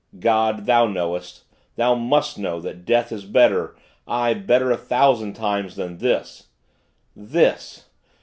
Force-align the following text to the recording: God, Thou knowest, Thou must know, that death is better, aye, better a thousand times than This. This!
God, 0.19 0.65
Thou 0.65 0.87
knowest, 0.87 1.43
Thou 1.75 1.93
must 1.93 2.39
know, 2.39 2.59
that 2.61 2.85
death 2.85 3.11
is 3.11 3.23
better, 3.25 3.75
aye, 4.07 4.33
better 4.33 4.71
a 4.71 4.75
thousand 4.77 5.33
times 5.33 5.75
than 5.75 5.99
This. 5.99 6.47
This! 7.15 7.85